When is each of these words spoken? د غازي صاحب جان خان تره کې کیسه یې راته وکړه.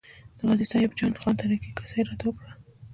د 0.37 0.39
غازي 0.47 0.65
صاحب 0.71 0.91
جان 0.97 1.13
خان 1.21 1.35
تره 1.39 1.55
کې 1.61 1.69
کیسه 1.77 1.95
یې 1.99 2.03
راته 2.07 2.25
وکړه. 2.27 2.51